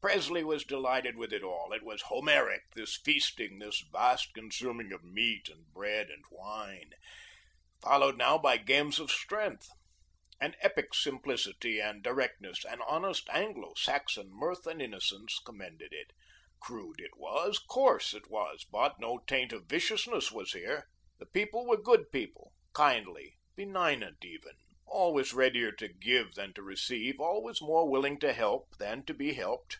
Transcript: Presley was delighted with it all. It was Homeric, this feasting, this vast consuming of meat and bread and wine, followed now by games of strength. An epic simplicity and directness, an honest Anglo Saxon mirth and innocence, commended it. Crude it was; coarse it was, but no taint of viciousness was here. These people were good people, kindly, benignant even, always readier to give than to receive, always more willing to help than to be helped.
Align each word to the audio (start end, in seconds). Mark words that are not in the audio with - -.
Presley 0.00 0.44
was 0.44 0.62
delighted 0.64 1.16
with 1.16 1.32
it 1.32 1.42
all. 1.42 1.72
It 1.72 1.82
was 1.82 2.02
Homeric, 2.02 2.62
this 2.72 2.96
feasting, 2.96 3.58
this 3.58 3.80
vast 3.90 4.32
consuming 4.32 4.92
of 4.92 5.02
meat 5.02 5.48
and 5.48 5.66
bread 5.72 6.08
and 6.08 6.22
wine, 6.30 6.92
followed 7.82 8.16
now 8.16 8.38
by 8.38 8.58
games 8.58 9.00
of 9.00 9.10
strength. 9.10 9.66
An 10.40 10.54
epic 10.60 10.94
simplicity 10.94 11.80
and 11.80 12.00
directness, 12.00 12.64
an 12.64 12.80
honest 12.82 13.28
Anglo 13.30 13.74
Saxon 13.76 14.30
mirth 14.30 14.68
and 14.68 14.80
innocence, 14.80 15.40
commended 15.44 15.92
it. 15.92 16.12
Crude 16.60 17.00
it 17.00 17.16
was; 17.16 17.58
coarse 17.58 18.14
it 18.14 18.30
was, 18.30 18.64
but 18.70 19.00
no 19.00 19.18
taint 19.26 19.52
of 19.52 19.66
viciousness 19.66 20.30
was 20.30 20.52
here. 20.52 20.86
These 21.18 21.30
people 21.32 21.66
were 21.66 21.76
good 21.76 22.12
people, 22.12 22.52
kindly, 22.72 23.34
benignant 23.56 24.24
even, 24.24 24.54
always 24.86 25.34
readier 25.34 25.72
to 25.72 25.88
give 25.88 26.34
than 26.34 26.54
to 26.54 26.62
receive, 26.62 27.18
always 27.18 27.60
more 27.60 27.90
willing 27.90 28.20
to 28.20 28.32
help 28.32 28.76
than 28.78 29.04
to 29.06 29.12
be 29.12 29.32
helped. 29.34 29.76